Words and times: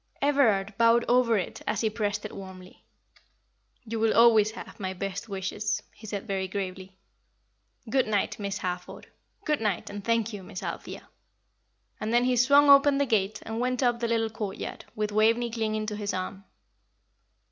Everard 0.19 0.73
bowed 0.79 1.05
over 1.07 1.37
it 1.37 1.61
as 1.67 1.81
he 1.81 1.87
pressed 1.91 2.25
it 2.25 2.35
warmly. 2.35 2.83
"You 3.85 3.99
will 3.99 4.15
always 4.15 4.49
have 4.49 4.79
my 4.79 4.93
best 4.93 5.29
wishes," 5.29 5.83
he 5.93 6.07
said, 6.07 6.25
very 6.25 6.47
gravely. 6.47 6.97
"Good 7.87 8.07
night, 8.07 8.39
Miss 8.39 8.57
Harford, 8.57 9.05
good 9.45 9.61
night, 9.61 9.91
and 9.91 10.03
thank 10.03 10.33
you, 10.33 10.41
Miss 10.41 10.63
Althea." 10.63 11.07
And 11.99 12.11
then 12.11 12.23
he 12.23 12.35
swung 12.35 12.67
open 12.67 12.97
the 12.97 13.05
gate 13.05 13.43
and 13.45 13.59
went 13.59 13.83
up 13.83 13.99
the 13.99 14.07
little 14.07 14.31
courtyard, 14.31 14.85
with 14.95 15.11
Waveney 15.11 15.51
clinging 15.51 15.85
to 15.85 15.95
his 15.95 16.15
arm. 16.15 16.45